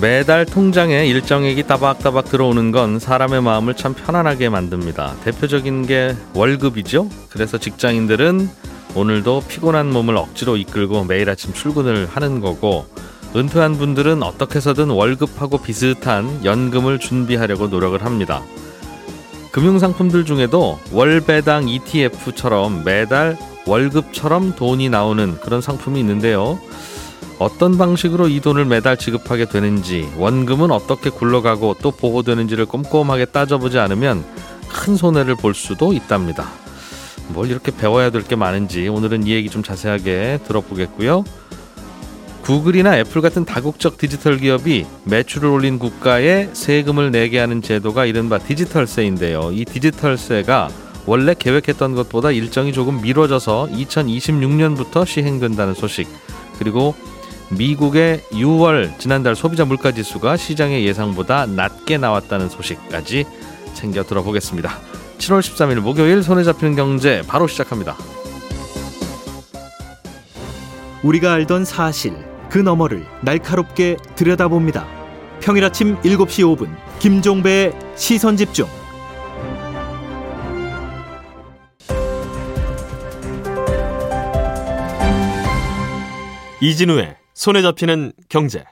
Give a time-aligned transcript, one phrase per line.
[0.00, 5.14] 매달 통장에 일정액이 따박따박 들어오는 건 사람의 마음을 참 편안하게 만듭니다.
[5.22, 7.08] 대표적인 게 월급이죠.
[7.30, 8.48] 그래서 직장인들은
[8.96, 12.86] 오늘도 피곤한 몸을 억지로 이끌고 매일 아침 출근을 하는 거고
[13.36, 18.42] 은퇴한 분들은 어떻게 해서든 월급하고 비슷한 연금을 준비하려고 노력을 합니다.
[19.52, 23.36] 금융상품들 중에도 월배당 ETF처럼 매달
[23.66, 26.58] 월급처럼 돈이 나오는 그런 상품이 있는데요.
[27.38, 34.24] 어떤 방식으로 이 돈을 매달 지급하게 되는지, 원금은 어떻게 굴러가고 또 보호되는지를 꼼꼼하게 따져보지 않으면
[34.68, 36.48] 큰 손해를 볼 수도 있답니다.
[37.28, 41.24] 뭘 이렇게 배워야 될 게 많은지 오늘은 이 얘기 좀 자세하게 들어보겠고요.
[42.42, 49.50] 구글이나 애플 같은 다국적 디지털 기업이 매출을 올린 국가에 세금을 내게 하는 제도가 이른바 디지털세인데요.
[49.52, 50.68] 이 디지털세가
[51.06, 56.06] 원래 계획했던 것보다 일정이 조금 미뤄져서 2026년부터 시행된다는 소식.
[56.58, 56.94] 그리고
[57.50, 63.26] 미국의 6월 지난달 소비자 물가 지수가 시장의 예상보다 낮게 나왔다는 소식까지
[63.74, 64.70] 챙겨 들어보겠습니다.
[65.18, 67.96] 7월 13일 목요일 손에 잡히는 경제 바로 시작합니다.
[71.02, 72.14] 우리가 알던 사실
[72.48, 74.86] 그 너머를 날카롭게 들여다봅니다.
[75.40, 78.66] 평일 아침 7시 5분 김종배의 시선 집중.
[86.60, 88.64] 이진우의 손에 잡히는 경제.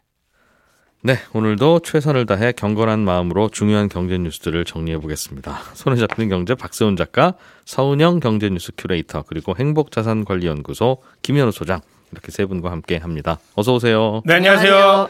[1.05, 5.58] 네, 오늘도 최선을 다해 경건한 마음으로 중요한 경제 뉴스들을 정리해 보겠습니다.
[5.74, 11.80] 손에 잡히는 경제 박세훈 작가, 서은영 경제 뉴스 큐레이터, 그리고 행복자산관리연구소 김현우 소장
[12.12, 13.40] 이렇게 세 분과 함께 합니다.
[13.56, 14.22] 어서 오세요.
[14.24, 15.08] 네, 안녕하세요.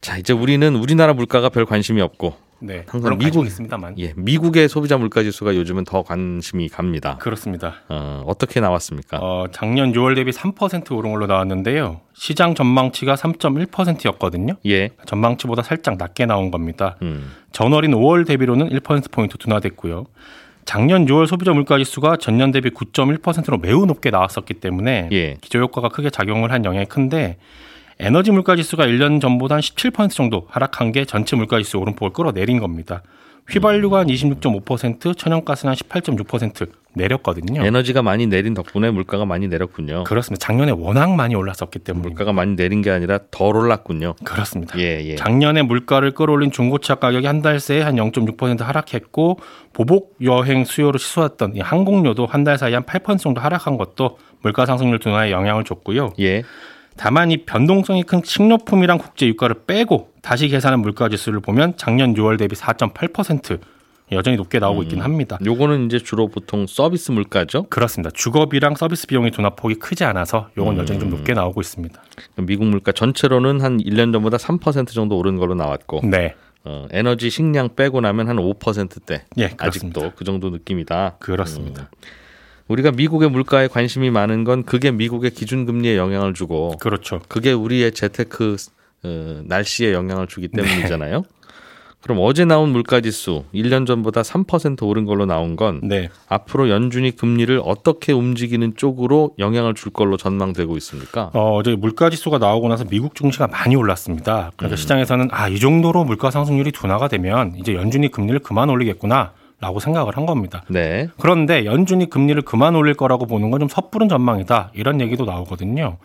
[0.00, 3.98] 자, 이제 우리는 우리나라 물가가 별 관심이 없고 네, 항상 미국 있습니다만.
[3.98, 7.18] 예, 미국의 소비자 물가 지수가 요즘은 더 관심이 갑니다.
[7.18, 7.74] 그렇습니다.
[7.88, 9.18] 어, 어떻게 나왔습니까?
[9.20, 12.00] 어, 작년 6월 대비 3% 오른 걸로 나왔는데요.
[12.14, 14.54] 시장 전망치가 3.1%였거든요.
[14.66, 14.90] 예.
[15.06, 16.96] 전망치보다 살짝 낮게 나온 겁니다.
[17.02, 17.32] 음.
[17.50, 20.06] 전월인 5월 대비로는 1%포인트 둔화됐고요.
[20.64, 25.36] 작년 6월 소비자 물가 지수가 전년 대비 9.1%로 매우 높게 나왔었기 때문에 예.
[25.40, 27.38] 기저 효과가 크게 작용을 한 영향이 큰데
[28.02, 32.58] 에너지 물가 지수가 1년 전보다 한 17% 정도 하락한 게 전체 물가 지수 오름폭을 끌어내린
[32.58, 33.02] 겁니다.
[33.48, 37.64] 휘발유가 한 26.5%, 천연가스는 한18.6% 내렸거든요.
[37.64, 40.04] 에너지가 많이 내린 덕분에 물가가 많이 내렸군요.
[40.04, 40.46] 그렇습니다.
[40.46, 44.14] 작년에 워낙 많이 올랐었기 때문에 물가가 많이 내린 게 아니라 덜 올랐군요.
[44.24, 44.78] 그렇습니다.
[44.78, 45.16] 예, 예.
[45.16, 49.38] 작년에 물가를 끌어올린 중고차 가격이 한 달 새에 한 0.6% 하락했고
[49.72, 55.32] 보복 여행 취소했던 이 항공료도 한 달 사이에 한8% 정도 하락한 것도 물가 상승률 둔화에
[55.32, 56.12] 영향을 줬고요.
[56.20, 56.42] 예.
[56.96, 62.38] 다만 이 변동성이 큰 식료품이랑 국제 유가를 빼고 다시 계산한 물가 지수를 보면 작년 6월
[62.38, 63.60] 대비 4.8%
[64.12, 65.38] 여전히 높게 나오고 있긴 합니다.
[65.44, 67.64] 요거는 이제 주로 보통 서비스 물가죠.
[67.70, 68.10] 그렇습니다.
[68.12, 72.02] 주거비랑 서비스 비용의 둔화폭이 크지 않아서 요건 여전히 좀 높게 나오고 있습니다.
[72.36, 76.34] 미국 물가 전체로는 한 1년 전보다 3% 정도 오른 걸로 나왔고 네.
[76.64, 79.24] 어, 에너지 식량 빼고 나면 한 5%대.
[79.38, 80.00] 예, 그렇습니다.
[80.00, 81.16] 아직도 그 정도 느낌이다.
[81.18, 81.90] 그렇습니다.
[82.68, 87.20] 우리가 미국의 물가에 관심이 많은 건 그게 미국의 기준금리에 영향을 주고 그렇죠.
[87.28, 88.56] 그게 우리의 재테크
[89.04, 90.62] 어, 날씨에 영향을 주기 네.
[90.62, 91.24] 때문이잖아요.
[92.02, 96.08] 그럼 어제 나온 물가지수 1년 전보다 3% 오른 걸로 나온 건 네.
[96.28, 101.30] 앞으로 연준이 금리를 어떻게 움직이는 쪽으로 영향을 줄 걸로 전망되고 있습니까?
[101.32, 104.50] 어, 어제 물가 지수가 나오고 나서 미국 증시가 많이 올랐습니다.
[104.56, 109.32] 그래서 시장에서는 아, 이 정도로 물가 상승률이 둔화가 되면 이제 연준이 금리를 그만 올리겠구나.
[109.62, 110.62] 라고 생각을 한 겁니다.
[110.68, 111.08] 네.
[111.18, 114.70] 그런데 연준이 금리를 그만 올릴 거라고 보는 건 좀 섣부른 전망이다.
[114.74, 115.98] 이런 얘기도 나오거든요.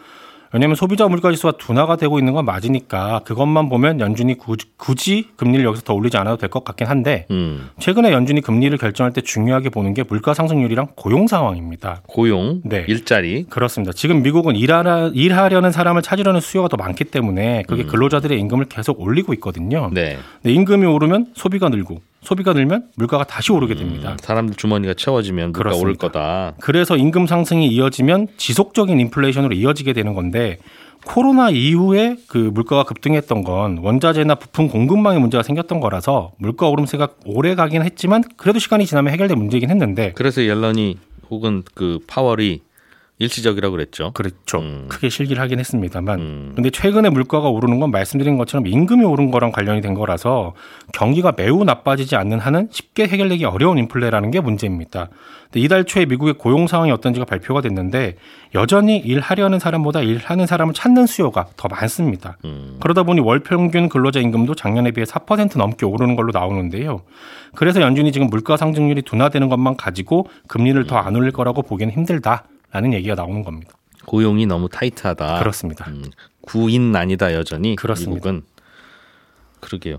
[0.53, 5.66] 왜냐하면 소비자 물가 지수가 둔화가 되고 있는 건 맞으니까 그것만 보면 연준이 굳이, 굳이 금리를
[5.66, 7.69] 여기서 더 올리지 않아도 될 것 같긴 한데 음.
[7.79, 12.02] 최근에 연준이 금리를 결정할 때 중요하게 보는 게 물가 상승률이랑 고용 상황입니다.
[12.08, 12.85] 고용, 네.
[12.87, 13.43] 일자리.
[13.49, 13.91] 그렇습니다.
[13.91, 19.34] 지금 미국은 일하라, 일하려는 사람을 찾으려는 수요가 더 많기 때문에 그게 근로자들의 임금을 계속 올리고
[19.34, 19.90] 있거든요.
[19.91, 20.17] 네.
[20.41, 24.18] 근데 임금이 오르면 소비가 늘고 소비가 늘면 물가가 다시 오르게 됩니다.
[24.20, 26.08] 사람들 주머니가 채워지면 물가 오를 그렇습니다.
[26.08, 26.53] 거다.
[26.59, 30.58] 그래서 임금 상승이 이어지면 지속적인 인플레이션으로 이어지게 되는 건데
[31.06, 37.56] 코로나 이후에 그 물가가 급등했던 건 원자재나 부품 공급망에 문제가 생겼던 거라서 물가 오름세가 오래
[37.56, 40.97] 가긴 했지만 그래도 시간이 지나면 해결될 문제이긴 했는데 그래서 옐런이
[41.29, 42.59] 혹은 그 파월이
[43.19, 44.11] 일시적이라고 그랬죠.
[44.14, 44.59] 그렇죠.
[44.59, 44.85] 음.
[44.90, 46.19] 크게 실기를 하긴 했습니다만.
[46.19, 46.52] 음.
[46.55, 50.53] 근데 최근에 물가가 오르는 건 말씀드린 것처럼 임금이 오른 거랑 관련이 된 거라서
[50.93, 55.09] 경기가 매우 나빠지지 않는 한은 쉽게 해결되기 어려운 인플레라는 게 문제입니다.
[55.46, 58.17] 근데 이달 초에 미국의 고용 상황이 어떤지가 발표가 됐는데
[58.53, 62.37] 여전히 일하려는 사람보다 일하는 사람을 찾는 수요가 더 많습니다.
[62.46, 62.78] 음.
[62.81, 67.02] 그러다 보니 월 평균 근로자 임금도 작년에 비해 4% 넘게 오르는 걸로 나오는데요.
[67.55, 72.43] 그래서 연준이 지금 물가 상승률이 둔화되는 것만 가지고 금리를 더 안 올릴 거라고 보기는 힘들다
[72.78, 73.74] 라는 얘기가 나오는 겁니다.
[74.06, 75.40] 고용이 너무 타이트하다.
[75.40, 75.90] 그렇습니다.
[75.90, 76.03] 음,
[76.41, 78.14] 구인난이다 여전히 그렇습니다.
[78.14, 78.44] 미국은
[79.59, 79.97] 그러게요.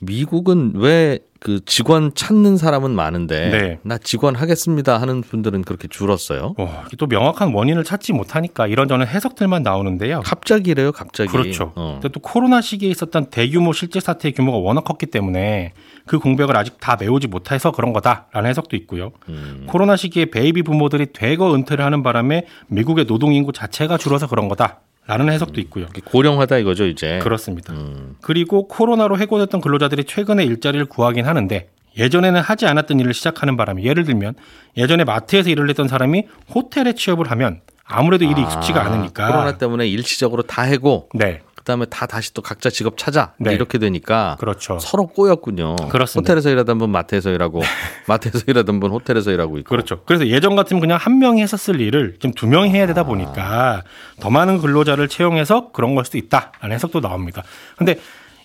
[0.00, 3.78] 미국은 왜 그 직원 찾는 사람은 많은데 네.
[3.82, 6.54] 나 직원 하겠습니다 하는 분들은 그렇게 줄었어요.
[6.58, 10.20] 어, 또 명확한 원인을 찾지 못하니까 이런저런 해석들만 나오는데요.
[10.20, 11.30] 갑자기래요, 갑자기.
[11.30, 11.72] 그렇죠.
[11.76, 11.98] 어.
[12.00, 15.72] 근데 또 코로나 시기에 있었던 대규모 실직 사태의 규모가 워낙 컸기 때문에
[16.04, 19.10] 그 공백을 아직 다 메우지 못해서 그런 거다라는 해석도 있고요.
[19.30, 19.64] 음.
[19.66, 24.80] 코로나 시기에 베이비 부머들이 대거 은퇴를 하는 바람에 미국의 노동 인구 자체가 줄어서 그런 거다
[25.10, 25.86] 라는 해석도 있고요.
[26.04, 27.18] 고령화다 이거죠 이제.
[27.20, 27.72] 그렇습니다.
[27.72, 28.14] 음.
[28.20, 31.68] 그리고 코로나로 해고됐던 근로자들이 최근에 일자리를 구하긴 하는데
[31.98, 34.34] 예전에는 하지 않았던 일을 시작하는 바람에 예를 들면
[34.76, 40.42] 예전에 마트에서 일을 했던 사람이 호텔에 취업을 하면 아무래도 일이 아, 않으니까 코로나 때문에 일시적으로
[40.44, 41.40] 다 해고 네
[41.70, 43.54] 그다음에 다 다시 또 각자 직업 찾아 네.
[43.54, 44.78] 이렇게 되니까 그렇죠.
[44.80, 45.76] 서로 꼬였군요.
[45.88, 46.32] 그렇습니다.
[46.32, 47.62] 호텔에서 일하던 분 마트에서 일하고
[48.08, 49.68] 마트에서 일하던 분 호텔에서 일하고 있고.
[49.68, 50.02] 그렇죠.
[50.04, 53.84] 그래서 예전 같으면 그냥 한 명이 했었을 일을 지금 두 명이 해야 되다 보니까
[54.18, 57.44] 더 많은 근로자를 채용해서 그런 걸 수도 있다라는 해석도 나옵니다.
[57.76, 57.98] 근데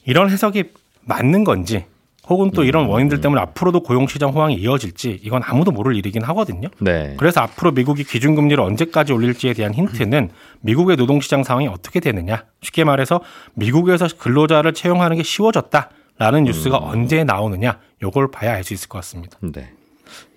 [0.06, 0.66] 이런 해석이
[1.02, 1.86] 맞는 건지
[2.30, 6.70] 혹은 또 이런 원인들 때문에 앞으로도 고용시장 호황이 이어질지 이건 아무도 모를 일이긴 하거든요.
[6.80, 7.16] 네.
[7.18, 10.30] 그래서 앞으로 미국이 기준금리를 언제까지 올릴지에 대한 힌트는
[10.62, 12.46] 미국의 노동시장 상황이 어떻게 되느냐.
[12.62, 13.22] 쉽게 말해서
[13.54, 17.80] 미국에서 근로자를 채용하는 게 쉬워졌다 라는 뉴스가 언제 나오느냐.
[18.02, 19.38] 요걸 봐야 알 수 있을 것 같습니다.
[19.42, 19.70] 네.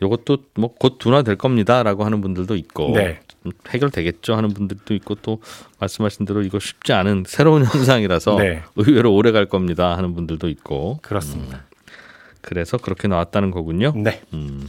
[0.03, 3.21] 요것도 뭐 곧 둔화될 겁니다라고 하는 분들도 있고 네.
[3.47, 5.41] 음, 해결되겠죠 하는 분들도 있고 또
[5.79, 8.63] 말씀하신 대로 이거 쉽지 않은 새로운 현상이라서 네.
[8.77, 11.65] 의외로 오래 갈 겁니다 하는 분들도 있고 그렇습니다.
[12.49, 13.93] 그래서 그렇게 나왔다는 거군요.
[13.95, 14.23] 네.
[14.33, 14.67] 음.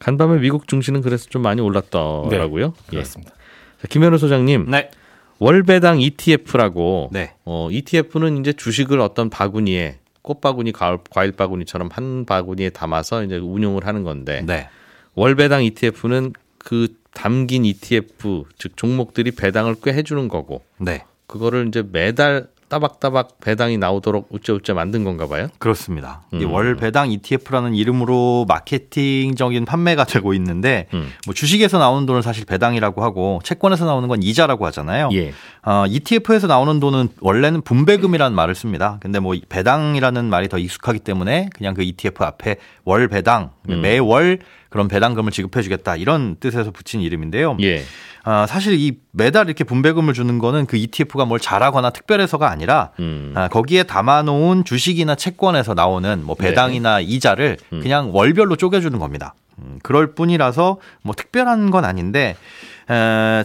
[0.00, 2.74] 간밤에 미국 증시는 그래서 좀 많이 올랐더라고요.
[2.88, 2.96] 예.
[2.96, 3.32] 그렇습니다.
[3.80, 4.90] 자, 김현우 소장님, 네.
[5.38, 7.34] 월배당 ETF라고 네.
[7.44, 13.86] 어, ETF는 이제 주식을 어떤 바구니에 꽃바구니, 가을, 과일 바구니처럼 한 바구니에 담아서 이제 운용을
[13.86, 14.68] 하는 건데 네.
[15.14, 21.04] 월배당 ETF는 그 담긴 ETF 즉 종목들이 배당을 꽤 해주는 거고 네.
[21.28, 25.48] 그거를 이제 매달 따박따박 배당이 나오도록 우째우째 만든 건가 봐요.
[25.58, 26.22] 그렇습니다.
[26.32, 26.52] 이 음.
[26.52, 31.10] 월 배당 ETF라는 이름으로 마케팅적인 판매가 되고 있는데 음.
[31.26, 35.10] 뭐 주식에서 나오는 돈을 사실 배당이라고 하고 채권에서 나오는 건 이자라고 하잖아요.
[35.12, 35.34] 예.
[35.66, 38.96] 어, ETF에서 나오는 돈은 원래는 분배금이라는 말을 씁니다.
[39.00, 43.82] 근데 뭐 배당이라는 말이 더 익숙하기 때문에 그냥 그 ETF 앞에 월 배당 음.
[43.82, 44.38] 매월
[44.72, 47.56] 그런 배당금을 지급해 주겠다 이런 뜻에서 붙인 이름인데요.
[47.60, 47.84] 예.
[48.24, 53.32] 아, 사실 이 매달 이렇게 분배금을 주는 거는 그 ETF가 뭘 잘하거나 특별해서가 아니라 음.
[53.36, 57.76] 아, 거기에 담아놓은 주식이나 채권에서 나오는 뭐 배당이나 이자를 네.
[57.76, 57.80] 음.
[57.80, 59.34] 그냥 월별로 쪼개주는 겁니다.
[59.58, 62.36] 음, 그럴 뿐이라서 뭐 특별한 건 아닌데 에,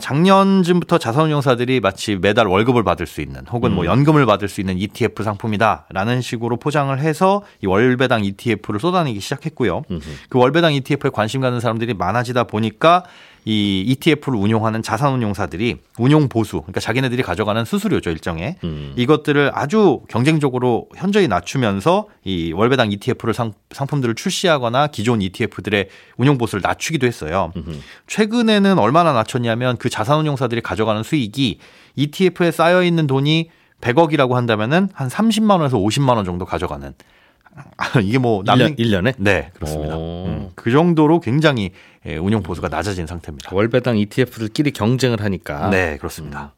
[0.01, 3.87] 작년쯤부터 자산운용사들이 마치 매달 월급을 받을 수 있는 혹은 뭐 음.
[3.87, 9.83] 연금을 받을 수 있는 ETF 상품이다라는 식으로 포장을 해서 이 월배당 ETF를 쏟아내기 시작했고요.
[10.29, 13.03] 그 월배당 ETF에 관심 가는 사람들이 많아지다 보니까
[13.49, 18.91] 이 ETF를 운용하는 자산운용사들이 운용 보수, 그러니까 자기네들이 가져가는 수수료죠 일정에 음.
[18.97, 26.61] 이것들을 아주 경쟁적으로 현저히 낮추면서 이 월배당 ETF를 상, 상품들을 출시하거나 기존 ETF들의 운용 보수를
[26.61, 27.53] 낮추기도 했어요.
[27.55, 27.79] 음흠.
[28.07, 31.59] 최근에는 얼마나 낮췄냐면 그 자산운용사들이 가져가는 수익이
[31.95, 36.93] ETF에 쌓여 있는 돈이 100억이라고 한다면은 한 30만 원에서 50만 원 정도 가져가는
[38.03, 39.95] 이게 뭐 남는 1년, 에 네 그렇습니다.
[39.97, 40.25] 오.
[40.27, 41.71] 음, 그 정도로 굉장히
[42.05, 43.49] 예, 운용 보수가 낮아진 상태입니다.
[43.53, 45.69] 월배당 ETF들끼리 경쟁을 하니까.
[45.69, 46.53] 네 그렇습니다.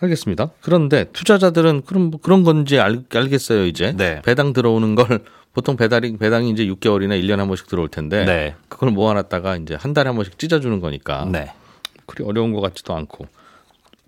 [0.00, 0.50] 알겠습니다.
[0.60, 3.92] 그런데 투자자들은 그럼 뭐 그런 건지 알, 알겠어요, 이제.
[3.96, 4.20] 네.
[4.22, 5.20] 배당 들어오는 걸
[5.54, 8.54] 보통 배당이 배당이 이제 6개월이나 1년에 한 번씩 들어올 텐데 네.
[8.68, 11.50] 그걸 모아놨다가 이제 한 달에 한 번씩 찢어 주는 거니까 네.
[12.04, 13.26] 그리 어려운 것 같지도 않고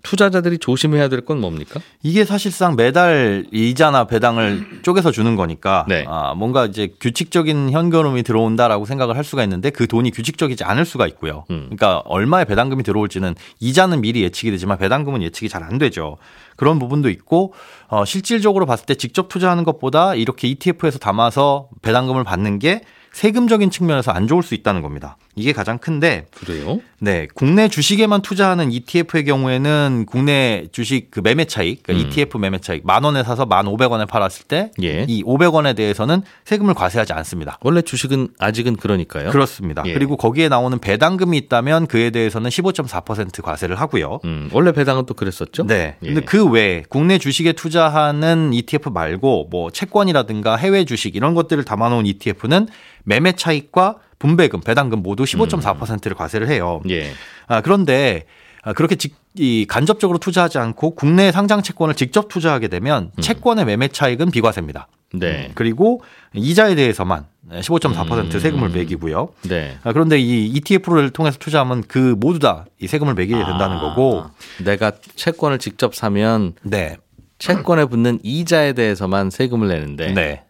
[0.03, 1.79] 투자자들이 조심해야 될 건 뭡니까?
[2.01, 6.05] 이게 사실상 매달 이자나 배당을 쪼개서 주는 거니까 네.
[6.07, 11.05] 아, 뭔가 이제 규칙적인 현금이 들어온다라고 생각을 할 수가 있는데 그 돈이 규칙적이지 않을 수가
[11.07, 11.43] 있고요.
[11.51, 11.63] 음.
[11.65, 16.17] 그러니까 얼마의 배당금이 들어올지는 이자는 미리 예측이 되지만 배당금은 예측이 잘 안 되죠.
[16.55, 17.53] 그런 부분도 있고
[17.89, 24.11] 어, 실질적으로 봤을 때 직접 투자하는 것보다 이렇게 ETF에서 담아서 배당금을 받는 게 세금적인 측면에서
[24.11, 25.17] 안 좋을 수 있다는 겁니다.
[25.35, 26.79] 이게 가장 큰데 그래요?
[26.99, 32.11] 네, 국내 주식에만 투자하는 ETF의 경우에는 국내 주식 그 매매 차익, 그러니까 음.
[32.11, 35.05] ETF 매매 차익 만 원에 사서 만 오백 원에 팔았을 때이 예.
[35.05, 37.57] 500원에 대해서는 세금을 과세하지 않습니다.
[37.61, 39.29] 원래 주식은 아직은 그러니까요.
[39.29, 39.83] 그렇습니다.
[39.85, 39.93] 예.
[39.93, 44.19] 그리고 거기에 나오는 배당금이 있다면 그에 대해서는 15.4% 과세를 하고요.
[44.25, 45.67] 음, 원래 배당은 또 그랬었죠?
[45.67, 45.95] 네.
[46.03, 46.07] 예.
[46.07, 52.05] 근데 그 외에 국내 주식에 투자하는 ETF 말고 뭐 채권이라든가 해외 주식 이런 것들을 담아놓은
[52.05, 52.67] ETF는
[53.03, 56.81] 매매 차익과 분배금, 배당금 모두 15.4%를 과세를 해요.
[56.89, 57.11] 예.
[57.47, 58.25] 아, 그런데
[58.61, 63.87] 아, 그렇게 직, 이 간접적으로 투자하지 않고 국내 상장 채권을 직접 투자하게 되면 채권의 매매
[63.87, 64.87] 차익은 비과세입니다.
[65.13, 65.49] 네.
[65.55, 68.39] 그리고 이자에 대해서만 15.4% 음.
[68.39, 69.29] 세금을 매기고요.
[69.43, 69.77] 네.
[69.83, 74.23] 아, 그런데 이 ETF를 통해서 투자하면 그 모두 다 이 세금을 매기게 된다는 아, 거고.
[74.63, 76.97] 내가 채권을 직접 사면 네.
[77.39, 80.43] 채권에 붙는 이자에 대해서만 세금을 내는데 네.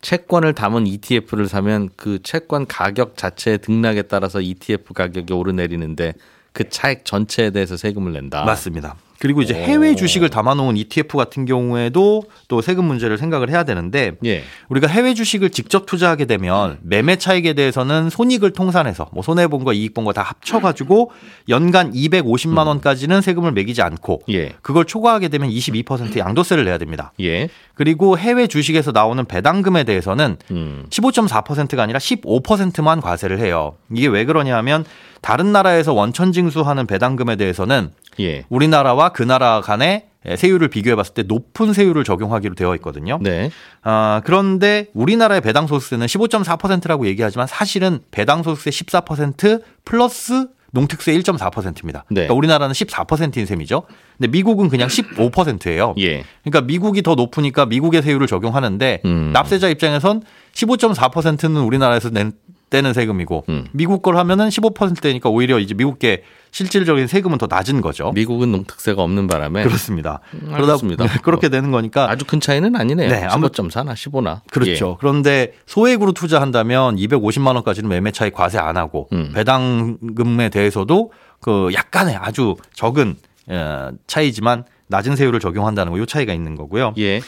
[0.00, 6.14] 채권을 담은 ETF를 사면 그 채권 가격 자체의 등락에 따라서 ETF 가격이 오르내리는데
[6.52, 8.44] 그 차익 전체에 대해서 세금을 낸다.
[8.44, 8.96] 맞습니다.
[9.18, 9.56] 그리고 이제 오.
[9.56, 14.44] 해외 주식을 담아놓은 ETF 같은 경우에도 또 세금 문제를 생각을 해야 되는데 예.
[14.68, 19.94] 우리가 해외 주식을 직접 투자하게 되면 매매 차익에 대해서는 손익을 통산해서 뭐 손해 본거 이익
[19.94, 21.10] 본거다 합쳐가지고
[21.48, 24.52] 연간 250만 원까지는 세금을 매기지 않고 예.
[24.62, 27.12] 그걸 초과하게 되면 22% 양도세를 내야 됩니다.
[27.20, 27.48] 예.
[27.74, 30.86] 그리고 해외 주식에서 나오는 배당금에 대해서는 음.
[30.90, 33.76] 15.4%가 아니라 15%만 과세를 해요.
[33.92, 34.84] 이게 왜 그러냐면
[35.28, 38.46] 다른 나라에서 원천 징수하는 배당금에 대해서는 예.
[38.48, 43.18] 우리나라와 그 나라 간의 세율을 비교해 봤을 때 높은 세율을 적용하기로 되어 있거든요.
[43.20, 43.50] 네.
[43.82, 52.04] 아, 그런데 우리나라의 배당 소득세는 15.4%라고 얘기하지만 사실은 배당 소득세 14% 플러스 농특세 1.4%입니다.
[52.08, 52.22] 네.
[52.22, 53.82] 그러니까 우리나라는 14%인 셈이죠.
[54.16, 55.94] 근데 미국은 그냥 15%예요.
[55.98, 56.24] 예.
[56.42, 59.30] 그러니까 미국이 더 높으니까 미국의 세율을 적용하는데 음.
[59.34, 60.22] 납세자 입장에선
[60.54, 62.32] 15.4%는 우리나라에서 낸
[62.70, 63.66] 떼는 세금이고 음.
[63.72, 68.12] 미국 걸 하면은 15%대니까 오히려 이제 미국계 실질적인 세금은 더 낮은 거죠.
[68.14, 70.20] 미국은 농특세가 없는 바람에 그렇습니다.
[70.34, 70.52] 음.
[70.54, 70.76] 그러다
[71.22, 73.08] 그렇게 되는 거니까 아주 큰 차이는 아니네요.
[73.08, 74.40] 네, 아무- 15.4나 15나.
[74.50, 74.96] 그렇죠.
[75.00, 79.32] 그런데 소액으로 투자한다면 250만 원까지는 매매 차익 과세 안 하고 음.
[79.34, 83.16] 배당금에 대해서도 그 약간의 아주 적은
[83.48, 86.94] 어, 차이지만 낮은 세율을 적용한다는 거, 요 차이가 있는 거고요.
[86.98, 87.20] 예.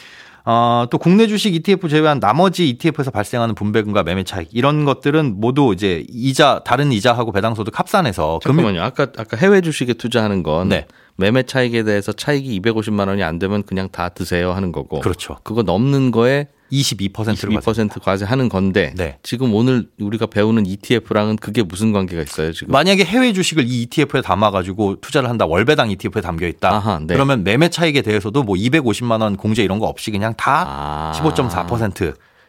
[0.47, 0.49] 예.
[0.49, 5.71] 어, 또 국내 주식 ETF 제외한 나머지 ETF에서 발생하는 분배금과 매매 차익 이런 것들은 모두
[5.73, 8.81] 이제 이자 다른 이자하고 배당소득 합산해서 잠깐만요.
[8.81, 10.85] 아까 아까 해외 주식에 투자하는 건 네.
[11.15, 14.99] 매매 차익에 대해서 차익이 250만 원이 안 되면 그냥 다 드세요 하는 거고.
[15.01, 15.37] 그렇죠.
[15.43, 19.17] 그거 넘는 거에 22%를 22% 과세하는 건데 네.
[19.23, 22.71] 지금 오늘 우리가 배우는 ETF랑은 그게 무슨 관계가 있어요 지금?
[22.71, 26.69] 만약에 해외 주식을 이 ETF에 담아가지고 투자를 한다 월배당 ETF에 담겨 있다.
[26.69, 27.13] 아하, 네.
[27.13, 31.11] 그러면 매매 차익에 대해서도 뭐 250만 원 공제 이런 거 없이 그냥 다 아.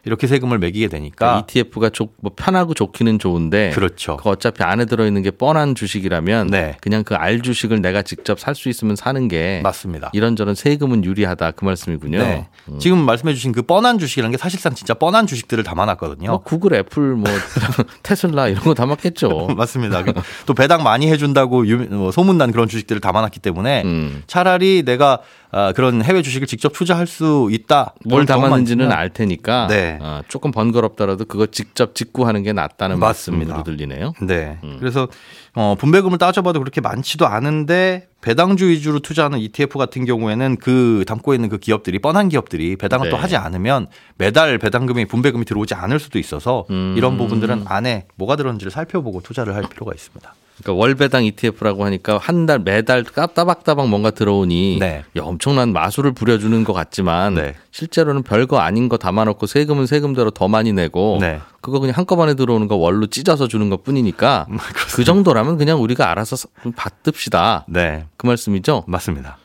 [0.03, 4.17] 15.4% 이렇게 세금을 매기게 되니까 ETF가 좋, 뭐 편하고 좋기는 좋은데 그렇죠.
[4.17, 6.75] 그 어차피 안에 들어 있는 게 뻔한 주식이라면 네.
[6.81, 10.09] 그냥 그 알 주식을 내가 직접 살 수 있으면 사는 게 맞습니다.
[10.13, 12.17] 이런저런 세금은 유리하다 그 말씀이군요.
[12.19, 12.47] 네.
[12.79, 16.29] 지금 말씀해 주신 그 뻔한 주식이라는 게 사실상 진짜 뻔한 주식들을 담아놨거든요.
[16.29, 17.23] 뭐 구글, 애플, 뭐
[18.03, 19.49] 테슬라 이런 거 담았겠죠.
[19.57, 20.03] 맞습니다.
[20.45, 24.23] 또 배당 많이 해준다고 유- 뭐 소문난 그런 주식들을 담아놨기 때문에 음.
[24.27, 25.19] 차라리 내가
[25.55, 27.93] 아, 그런 해외 주식을 직접 투자할 수 있다.
[28.05, 29.92] 뭘 담았는지는 알 테니까 네.
[30.01, 33.53] 어, 조금 번거롭더라도 그거 직접 직구하는 게 낫다는 맞습니다.
[33.55, 34.13] 말씀으로 들리네요.
[34.21, 34.57] 네.
[34.63, 34.77] 음.
[34.79, 35.07] 그래서
[35.55, 41.49] 어, 분배금을 따져봐도 그렇게 많지도 않은데 배당주 위주로 투자하는 ETF 같은 경우에는 그 담고 있는
[41.49, 43.21] 그 기업들이 뻔한 기업들이 배당을 또 네.
[43.21, 46.95] 하지 않으면 매달 배당금이 분배금이 들어오지 않을 수도 있어서 음.
[46.97, 50.33] 이런 부분들은 안에 뭐가 들었는지를 살펴보고 투자를 할 필요가 있습니다.
[50.63, 55.03] 그러니까 월배당 ETF라고 하니까 한 달 매달 따박따박 뭔가 들어오니 네.
[55.17, 57.55] 야, 엄청난 마술을 부려주는 것 같지만 네.
[57.71, 61.39] 실제로는 별거 아닌 거 담아놓고 세금은 세금대로 더 많이 내고 네.
[61.61, 64.57] 그거 그냥 한꺼번에 들어오는 거 월로 찢어서 주는 것 뿐이니까 음,
[64.93, 67.65] 그 정도라면 그냥 우리가 알아서 좀 받듭시다.
[67.69, 68.05] 네.
[68.17, 68.83] 그 말씀이죠?
[68.87, 69.37] 맞습니다.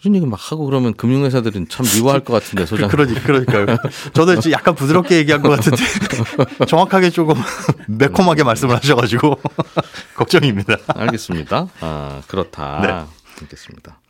[0.00, 2.88] 이런 얘기 막 하고 그러면 금융회사들은 참 미워할 것 같은데 소장.
[2.88, 3.66] 그러니 그러니까요.
[4.12, 5.82] 저도 지금 약간 부드럽게 얘기한 것 같은데
[6.66, 7.36] 정확하게 조금
[7.88, 9.38] 매콤하게 말씀을 하셔가지고
[10.16, 10.76] 걱정입니다.
[10.88, 11.68] 알겠습니다.
[11.80, 12.80] 아, 그렇다.
[12.82, 13.42] 네.
[13.42, 14.00] 알겠습니다.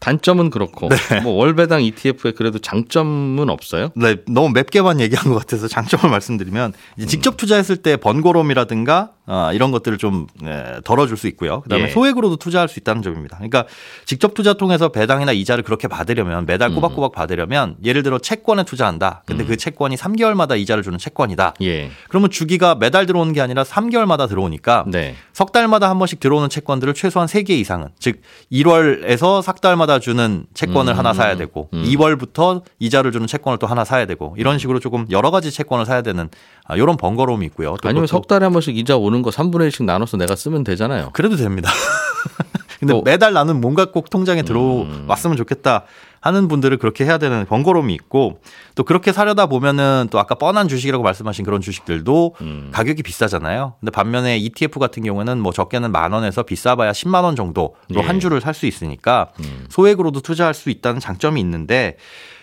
[0.00, 0.88] 단점은 그렇고
[1.22, 3.90] 뭐 월배당 ETF에 그래도 장점은 없어요?
[3.94, 9.70] 네, 너무 맵게만 얘기한 것 같아서 장점을 말씀드리면 이제 직접 투자했을 때 번거로움이라든가 어, 이런
[9.70, 11.60] 것들을 좀 에, 덜어줄 수 있고요.
[11.60, 11.88] 그다음에 예.
[11.88, 13.36] 소액으로도 투자할 수 있다는 점입니다.
[13.36, 13.66] 그러니까
[14.04, 16.74] 직접 투자 통해서 배당이나 이자를 그렇게 받으려면 매달 음.
[16.74, 19.22] 꼬박꼬박 받으려면 예를 들어 채권에 투자한다.
[19.26, 21.54] 근데 그 채권이 3개월마다 이자를 주는 채권이다.
[21.62, 21.90] 예.
[22.08, 25.14] 그러면 주기가 매달 들어오는 게 아니라 3개월마다 들어오니까 네.
[25.32, 30.94] 석 달마다 한 번씩 들어오는 채권들을 최소한 3개 이상은 즉 1월에서 석 달마다 주는 채권을
[30.94, 30.98] 음.
[30.98, 31.84] 하나 사야 되고 음.
[31.84, 36.02] 2월부터 이자를 주는 채권을 또 하나 사야 되고 이런 식으로 조금 여러 가지 채권을 사야
[36.02, 36.28] 되는
[36.64, 37.76] 아, 이런 번거로움이 있고요.
[37.82, 41.10] 또 아니면 석 달에 한 번씩 이자 오는 거 3분의 1씩 나눠서 내가 쓰면 되잖아요.
[41.12, 41.70] 그래도 됩니다.
[42.80, 45.84] 근데 또- 매달 나는 뭔가 꼭 통장에 들어왔으면 좋겠다
[46.20, 48.40] 하는 분들은 그렇게 해야 되는 번거로움이 있고
[48.76, 52.68] 또 그렇게 사려다 보면은 또 아까 뻔한 주식이라고 말씀하신 그런 주식들도 음.
[52.72, 53.74] 가격이 비싸잖아요.
[53.80, 58.04] 근데 반면에 ETF 같은 경우에는 뭐 적게는 만 원에서 비싸봐야 10만 원 정도 또 예.
[58.04, 59.66] 한 주를 살 수 있으니까 음.
[59.68, 61.96] 소액으로도 투자할 수 있다는 장점이 있는데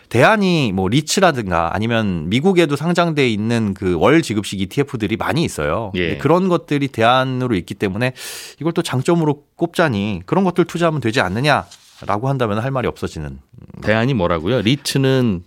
[0.09, 5.91] 대안이 뭐 리츠라든가 아니면 미국에도 상장돼 있는 그 월 지급식 ETF들이 많이 있어요.
[5.95, 6.17] 예.
[6.17, 8.13] 그런 것들이 대안으로 있기 때문에
[8.59, 13.39] 이걸 또 장점으로 꼽자니 그런 것들 투자하면 되지 않느냐라고 한다면 할 말이 없어지는.
[13.81, 14.61] 대안이 뭐라고요?
[14.61, 15.43] 리츠는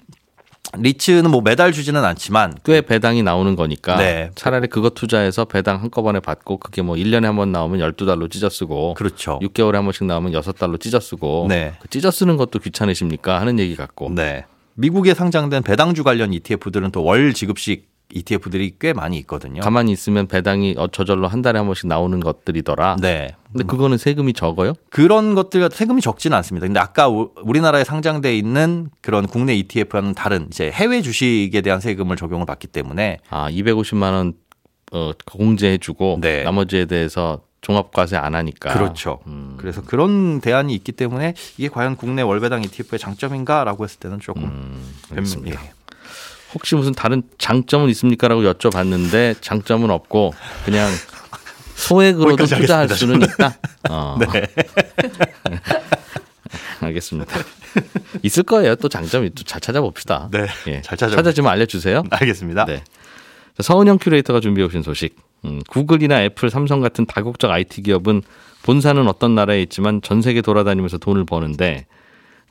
[0.78, 4.30] 리츠는 뭐 매달 주지는 않지만 꽤 배당이 나오는 거니까 네.
[4.36, 8.94] 차라리 그거 투자해서 배당 한꺼번에 받고 그게 뭐 1년에 한 번 나오면 12달러 찢어 쓰고
[8.94, 9.38] 그렇죠.
[9.42, 11.74] 6개월에 한 번씩 나오면 6달러 찢어 쓰고 네.
[11.80, 14.44] 그 찢어 쓰는 것도 귀찮으십니까 하는 얘기 같고 네.
[14.74, 19.62] 미국에 상장된 배당주 관련 ETF들은 또 월 지급식 ETF들이 꽤 많이 있거든요.
[19.62, 22.96] 가만히 있으면 배당이 어 저절로 한 달에 한 번씩 나오는 것들이더라.
[23.00, 23.34] 네.
[23.50, 24.74] 근데 그거는 세금이 적어요?
[24.90, 26.66] 그런 것들 세금이 적지는 않습니다.
[26.66, 32.16] 근데 아까 우- 우리나라에 상장돼 있는 그런 국내 ETF와는 다른 이제 해외 주식에 대한 세금을
[32.16, 34.34] 적용을 받기 때문에 아 250만 원
[34.92, 36.42] 어, 공제해주고 네.
[36.44, 38.72] 나머지에 대해서 종합과세 안 하니까.
[38.74, 39.20] 그렇죠.
[39.26, 39.54] 음.
[39.56, 44.94] 그래서 그런 대안이 있기 때문에 이게 과연 국내 월배당 ETF의 장점인가라고 했을 때는 조금 음,
[45.08, 45.64] 뱀- 알겠습니다.
[45.64, 45.70] 예.
[46.54, 50.34] 혹시 무슨 다른 장점은 있습니까라고 여쭤봤는데 장점은 없고
[50.66, 50.90] 그냥
[51.76, 53.56] 소액으로도 투자할 하겠습니다, 수는 있다.
[53.90, 54.18] 어.
[54.20, 54.46] 네.
[56.80, 57.32] 알겠습니다.
[58.22, 58.74] 있을 거예요.
[58.76, 60.28] 또 장점이 또 잘 찾아봅시다.
[60.32, 60.46] 네.
[60.66, 60.82] 예.
[60.82, 61.16] 잘 찾아봅시다.
[61.22, 62.02] 찾아주면 알려주세요.
[62.10, 62.64] 알겠습니다.
[62.66, 62.78] 네.
[63.56, 65.16] 자, 서은영 큐레이터가 준비해 오신 소식.
[65.44, 68.22] 음, 구글이나 애플, 삼성 같은 다국적 IT 기업은
[68.64, 71.86] 본사는 어떤 나라에 있지만 전 세계 돌아다니면서 돈을 버는데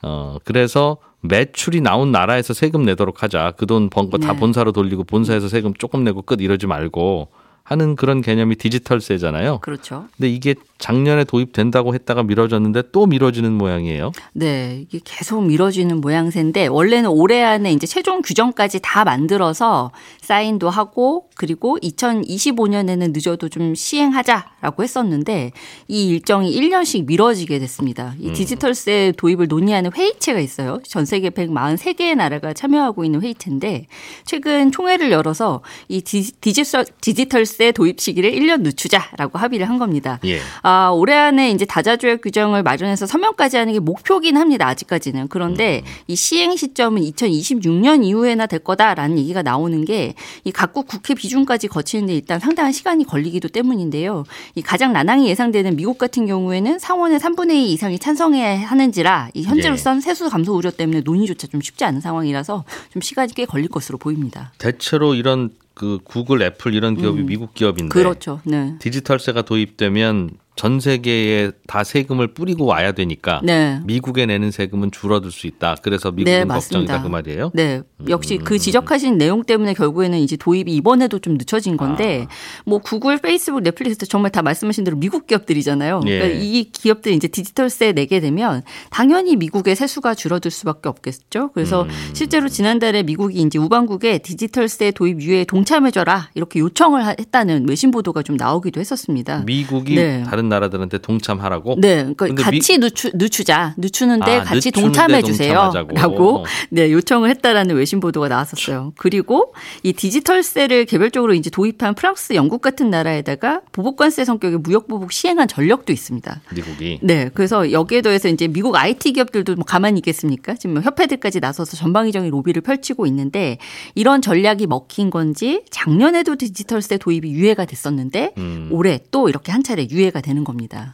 [0.01, 3.51] 어 그래서 매출이 나온 나라에서 세금 내도록 하자.
[3.57, 4.39] 그 돈 번 거다 네.
[4.39, 7.29] 본사로 돌리고 본사에서 세금 조금 내고 끝 이러지 말고
[7.63, 9.59] 하는 그런 개념이 디지털세잖아요.
[9.59, 10.07] 그렇죠.
[10.17, 14.11] 근데 이게 작년에 도입된다고 했다가 미뤄졌는데 또 미뤄지는 모양이에요.
[14.33, 21.29] 네, 이게 계속 미뤄지는 모양새인데 원래는 올해 안에 이제 최종 규정까지 다 만들어서 사인도 하고
[21.35, 25.51] 그리고 2025년에는 늦어도 좀 시행하자라고 했었는데
[25.87, 28.13] 이 일정이 1년씩 미뤄지게 됐습니다.
[28.19, 30.79] 이 디지털세 도입을 논의하는 회의체가 있어요.
[30.87, 33.87] 전 세계 143개의 나라가 참여하고 있는 회의체인데
[34.25, 40.19] 최근 총회를 열어서 이 디- 디지털, 디지털세 도입 시기를 1년 늦추자라고 합의를 한 겁니다.
[40.25, 40.39] 예.
[40.71, 44.67] 아, 올해 안에 이제 다자주역 규정을 마련해서 서명까지 하는 게 목표긴 합니다.
[44.67, 45.27] 아직까지는.
[45.27, 51.67] 그런데 이 시행 시점은 2026년 이후에나 될 거다라는 얘기가 나오는 게 이 각국 국회 비준까지
[51.67, 54.23] 거치는데 일단 상당한 시간이 걸리기도 때문인데요.
[54.55, 60.01] 이 가장 난항이 예상되는 미국 같은 경우에는 상원의 3분의 2 이상이 찬성해야 하는지라 이 현재로선
[60.01, 64.51] 세수 감소 우려 때문에 논의조차 좀 쉽지 않은 상황이라서 좀 시간이 꽤 걸릴 것으로 보입니다.
[64.57, 68.41] 대체로 이런 그 구글, 애플 이런 기업이 미국 기업인데 그렇죠.
[68.43, 68.75] 네.
[68.79, 73.79] 디지털세가 도입되면 전 세계에 다 세금을 뿌리고 와야 되니까 네.
[73.85, 75.77] 미국에 내는 세금은 줄어들 수 있다.
[75.81, 76.45] 그래서 미국은 네.
[76.45, 77.51] 걱정이다 그 말이에요.
[77.53, 78.43] 네, 역시 음.
[78.43, 82.33] 그 지적하신 내용 때문에 결국에는 이제 도입이 이번에도 좀 늦춰진 건데, 아.
[82.65, 86.01] 뭐 구글, 페이스북, 넷플릭스 정말 다 말씀하신 대로 미국 기업들이잖아요.
[86.07, 86.19] 예.
[86.19, 91.51] 그러니까 이 기업들이 이제 디지털세 내게 되면 당연히 미국의 세수가 줄어들 수밖에 없겠죠.
[91.53, 91.89] 그래서 음.
[92.13, 98.21] 실제로 지난달에 미국이 이제 우방국에 디지털세 도입 유예에 동참해줘라 이렇게 요청을 하- 했다는 외신 보도가
[98.21, 99.43] 좀 나오기도 했었습니다.
[99.45, 100.23] 미국이 네.
[100.23, 101.77] 다른 나라들한테 동참하라고.
[101.79, 105.71] 네, 그러니까 같이 늦추, 늦추자, 늦추는데 아, 같이 동참해 주세요.
[105.93, 108.93] 라고 네, 요청을 했다라는 외신 보도가 나왔었어요.
[108.97, 115.47] 그리고 이 디지털세를 개별적으로 이제 도입한 프랑스, 영국 같은 나라에다가 보복관세 성격의 무역 보복 시행한
[115.47, 116.41] 전력도 있습니다.
[116.53, 116.99] 미국이.
[117.01, 120.55] 네, 그래서 여기에 더해서 이제 미국 IT 기업들도 뭐 가만히 있겠습니까?
[120.55, 123.57] 지금 뭐 협회들까지 나서서 전방위적인 로비를 펼치고 있는데
[123.95, 128.69] 이런 전략이 먹힌 건지 작년에도 디지털세 도입이 유예가 됐었는데 음.
[128.71, 130.93] 올해 또 이렇게 한 차례 유예가 되는 겁니다.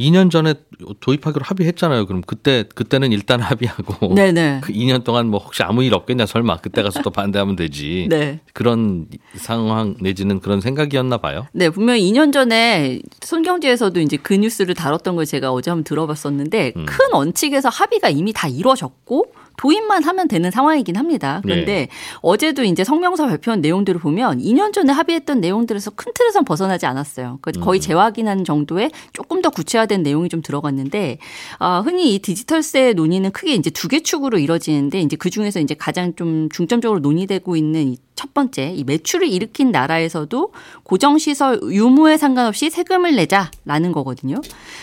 [0.00, 0.54] 2년 전에
[0.98, 2.06] 도입하기로 합의했잖아요.
[2.06, 4.62] 그럼 그때 그때는 일단 합의하고 네네.
[4.64, 8.08] 그 2년 동안 뭐 혹시 아무 일 없겠냐 설마 그때 가서 또 반대하면 되지.
[8.10, 8.40] 네.
[8.52, 9.06] 그런
[9.36, 11.46] 상황 내지는 그런 생각이었나 봐요.
[11.52, 16.86] 네, 분명히 2년 전에 손경제에서도 이제 그 뉴스를 다뤘던 걸 제가 어제 한번 들어봤었는데 음.
[16.86, 21.40] 큰 원칙에서 합의가 이미 다 이루어졌고 도입만 하면 되는 상황이긴 합니다.
[21.42, 21.88] 그런데 예.
[22.20, 27.38] 어제도 이제 성명서 발표한 내용들을 보면 2년 전에 합의했던 내용들에서 큰 틀에선 벗어나지 않았어요.
[27.40, 31.18] 그 거의 재확인하는 정도의 조금 더 구체화된 내용이 좀 들어갔는데
[31.58, 35.74] 아, 흔히 이 디지털세 논의는 크게 이제 두 개 축으로 이뤄지는데 이제 그 중에서 이제
[35.74, 40.52] 가장 좀 중점적으로 논의되고 있는 이첫 번째, 이 매출을 일으킨 나라에서도
[40.84, 44.36] 고정시설 유무에 상관없이 세금을 내자라는 거거든요.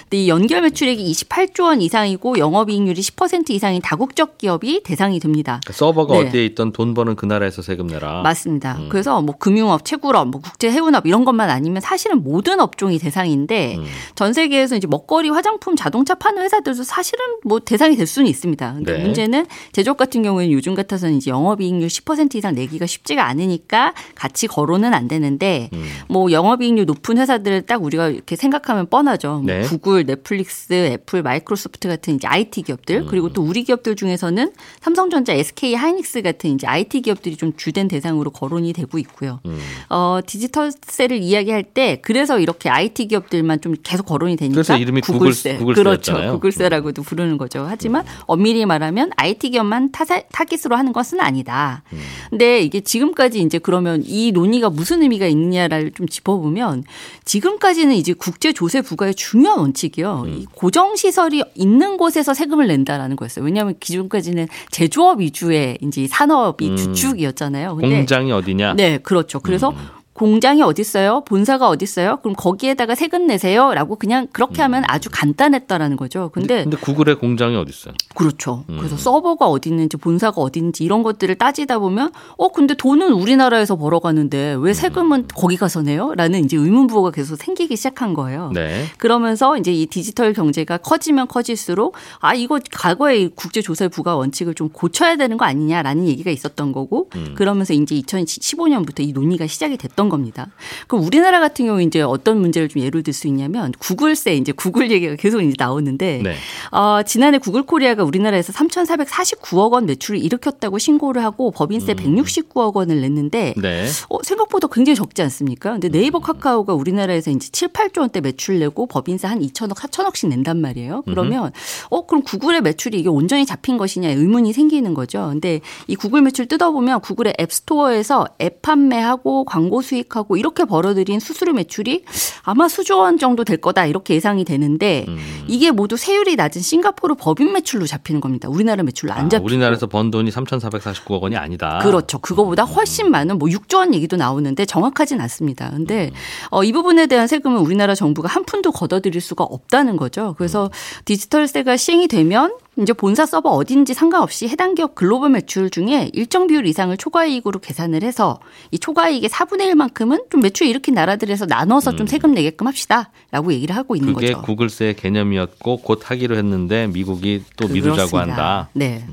[0.04, 5.62] 근데 이 연결 매출액이 28조 원 이상이고 영업이익률이 10% 이상인 다국적 기업이 대상이 됩니다.
[5.64, 6.28] 그러니까 서버가 네.
[6.28, 8.22] 어디에 있던 돈 버는 그 나라에서 세금 내라.
[8.22, 8.80] 맞습니다.
[8.90, 13.86] 그래서 뭐 금융업, 채굴업, 뭐 국제 해운업 이런 것만 아니면 사실은 모든 업종이 대상인데 음.
[14.16, 18.74] 전 세계에서 이제 먹거리, 화장품, 자동차 파는 회사들도 사실은 뭐 대상이 될 수는 있습니다.
[18.74, 19.04] 근데 네.
[19.04, 24.94] 문제는 제조업 같은 경우에는 요즘 같아서는 이제 영업이익률 10% 이상 내기가 쉽지가 않으니까 같이 거론은
[24.94, 25.86] 안 되는데 음.
[26.10, 29.36] 뭐 영업이익률 높은 회사들을 딱 우리가 이렇게 생각하면 뻔하죠.
[29.36, 29.62] 뭐 네.
[29.62, 35.76] 구글, 넷플릭스, 애플, 마이크로소프트 같은 이제 IT 기업들 그리고 또 우리 기업들 중에서는 삼성전자, SK
[35.76, 39.40] 하이닉스 같은 이제 IT 기업들이 좀 주된 대상으로 거론이 되고 있고요.
[39.46, 39.60] 음.
[39.90, 45.58] 어, 디지털세를 이야기할 때 그래서 이렇게 IT 기업들만 좀 계속 거론이 되니까 그래서 이름이 구글세,
[45.58, 45.92] 구글- 그렇죠.
[46.12, 46.32] 구글세였잖아요.
[46.34, 47.66] 구글세라고도 부르는 거죠.
[47.68, 51.84] 하지만 엄밀히 말하면 IT 기업만 타깃으로 하는 것은 아니다.
[51.94, 52.00] 음.
[52.30, 56.84] 근데 이게 지금 까지 이제 그러면 이 논의가 무슨 의미가 있느냐를 좀 짚어보면
[57.26, 60.24] 지금까지는 이제 국제 조세 부과의 중요한 원칙이요.
[60.26, 60.30] 음.
[60.30, 63.46] 이 고정 시설이 있는 곳에서 세금을 낸다라는 거였어요.
[63.46, 66.78] 왜냐하면 기존까지는 제조업 위주의 이제 산업이 음.
[66.78, 67.76] 주축이었잖아요.
[67.76, 68.74] 근데 공장이 어디냐?
[68.74, 69.40] 네, 그렇죠.
[69.40, 70.01] 그래서 음.
[70.22, 71.24] 공장이 어디 있어요?
[71.26, 72.18] 본사가 어디 있어요?
[72.22, 76.30] 그럼 거기에다가 세금 내세요라고 그냥 그렇게 하면 아주 간단했다라는 거죠.
[76.32, 76.70] 근데, 음.
[76.70, 77.96] 근데 구글의 공장이 어디 있어요?
[78.14, 78.64] 그렇죠.
[78.70, 78.78] 음.
[78.78, 83.78] 그래서 서버가 어디 있는지 본사가 어디 있는지 이런 것들을 따지다 보면 어 근데 돈은 우리나라에서
[83.78, 84.62] 벌어가는데 음.
[84.62, 86.14] 왜 세금은 거기 가서 내요?
[86.14, 88.52] 라는 이제 의문 부호가 계속 생기기 시작한 거예요.
[88.54, 88.86] 네.
[89.00, 94.70] 그러면서 이제 이 디지털 경제가 커지면 커질수록 아 이거 과거의 국제 조세 부과 원칙을 좀
[94.70, 97.34] 고쳐야 되는 거 아니냐라는 얘기가 있었던 거고 음.
[97.36, 100.48] 그러면서 이제 2015년부터 이 논의가 시작이 됐던 겁니다.
[100.88, 104.92] 그럼 우리나라 같은 경우 이제 어떤 문제를 좀 예를 들 수 있냐면 구글세 이제 구글
[104.92, 106.36] 얘기가 계속 이제 나오는데 네.
[106.72, 113.54] 어, 지난해 구글 코리아가 우리나라에서 3,449억 원 매출을 일으켰다고 신고를 하고 법인세 169억 원을 냈는데
[113.58, 113.88] 네.
[114.10, 115.72] 어, 생각보다 굉장히 적지 않습니까?
[115.72, 120.60] 근데 네이버 카카오가 우리나라에서 이제 7, 8조 원대 매출 내고 법인세 한 2천억, 4천억씩 낸단
[120.60, 121.04] 말이에요.
[121.06, 121.52] 그러면
[121.90, 125.28] 어 그럼 구글의 매출이 이게 온전히 잡힌 것이냐 의문이 생기는 거죠.
[125.30, 131.54] 근데 이 구글 매출 뜯어보면 구글의 앱스토어에서 앱 판매하고 광고 수 익하고 이렇게 벌어들인 수수료
[131.54, 132.04] 매출이
[132.44, 135.18] 아마 수조 원 정도 될 거다 이렇게 예상이 되는데 음.
[135.48, 138.50] 이게 모두 세율이 낮은 싱가포르 법인 매출로 잡히는 겁니다.
[138.50, 139.46] 우리나라 매출로 안 아, 잡히고.
[139.46, 141.80] 우리나라에서 번 돈이 3,449억 원이 아니다.
[141.80, 142.20] 그렇죠.
[142.20, 145.70] 그거보다 훨씬 많은 뭐 6조 원 얘기도 나오는데 정확하진 않습니다.
[145.72, 146.12] 근데
[146.50, 150.36] 어, 이 부분에 대한 세금은 우리나라 정부가 한 푼도 걷어들일 수가 없다는 거죠.
[150.38, 150.70] 그래서
[151.06, 156.66] 디지털세가 시행이 되면 이제 본사 서버 어딘지 상관없이 해당 기업 글로벌 매출 중에 일정 비율
[156.66, 158.40] 이상을 초과이익으로 계산을 해서
[158.72, 163.96] 이 초과이익의 4분의 1만큼은 좀 매출 일으킨 나라들에서 나눠서 좀 세금 내게끔 합시다라고 얘기를 하고
[163.96, 164.14] 있는 음.
[164.16, 164.46] 그게 거죠.
[164.46, 168.20] 구글세 개념이었고 곧 하기로 했는데 미국이 또 미루자고 그렇습니다.
[168.20, 168.70] 한다.
[168.74, 169.06] 네.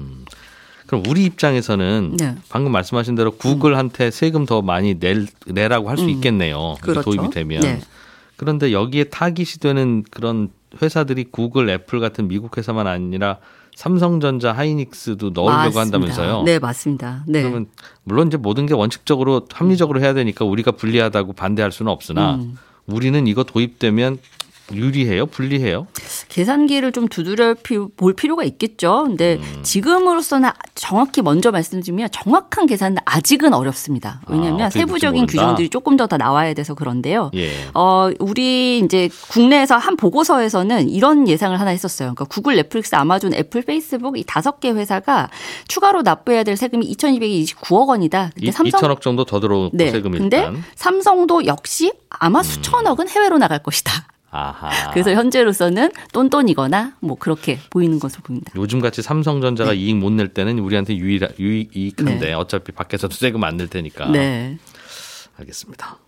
[0.87, 2.35] 그럼 우리 입장에서는 네.
[2.49, 6.09] 방금 말씀하신 대로 구글한테 세금 더 많이 낼, 내라고 할수 음.
[6.09, 6.77] 있겠네요.
[6.81, 7.03] 그렇죠.
[7.03, 7.61] 도입이 되면.
[7.61, 7.81] 네.
[8.37, 10.49] 그런데 여기에 타깃이 되는 그런
[10.81, 13.39] 회사들이 구글, 애플 같은 미국 회사만 아니라
[13.79, 15.81] 삼성전자, 하이닉스도 넣으려고 맞습니다.
[15.81, 16.43] 한다면서요.
[16.43, 17.23] 네, 맞습니다.
[17.29, 17.43] 네.
[17.43, 17.67] 그러면
[18.03, 22.59] 물론 이제 모든 게 원칙적으로 합리적으로 해야 되니까 우리가 불리하다고 반대할 수는 없으나 음.
[22.87, 24.19] 우리는 이거 도입되면
[24.73, 25.87] 유리해요, 불리해요?
[26.29, 29.05] 계산기를 좀 두드려 피- 볼 필요가 있겠죠.
[29.07, 29.61] 근데 음.
[29.63, 34.21] 지금으로서는 정확히 먼저 말씀드리면 정확한 계산은 아직은 어렵습니다.
[34.27, 35.27] 아, 왜냐하면 될지 세부적인.
[35.27, 37.31] 규정들이 조금 더 더 나와야 돼서 그런데요.
[37.35, 37.51] 예.
[37.75, 42.15] 어, 우리 이제 국내에서 한 보고서에서는 이런 예상을 하나 했었어요.
[42.15, 45.29] 그러니까 구글, 넷플릭스, 아마존, 애플, 페이스북 이 다섯 개 회사가
[45.69, 48.31] 추가로 납부해야 될 세금이 2,229억 원이다.
[48.35, 49.91] 근데 이, 삼성 2천억 정도 더 들어오고 네.
[49.91, 50.55] 세금 근데 일단.
[50.55, 50.65] 음.
[50.77, 53.93] 삼성도 역시 아마 수천억은 해외로 나갈 것이다.
[54.31, 54.91] 아하.
[54.91, 58.53] 그래서 현재로서는 똔똔이거나 뭐 그렇게 보이는 것으로 보입니다.
[58.57, 62.33] 요즘 같이 삼성전자가 이익 못 낼 때는 우리한테 유일 유익 이익한데 네.
[62.35, 64.09] 어차피 밖에서도 세금 안 낼 테니까.
[64.11, 64.59] 네.
[65.39, 65.99] 알겠습니다.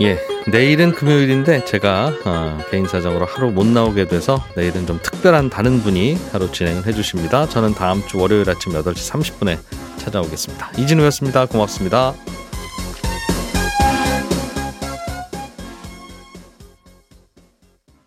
[0.00, 0.18] 예,
[0.50, 6.16] 내일은 금요일인데 제가 어, 개인 사정으로 하루 못 나오게 돼서 내일은 좀 특별한 다른 분이
[6.32, 7.46] 하루 진행을 해주십니다.
[7.48, 9.58] 저는 다음 주 월요일 아침 8시 30분에
[9.98, 10.72] 찾아오겠습니다.
[10.78, 11.44] 이진우였습니다.
[11.46, 12.14] 고맙습니다.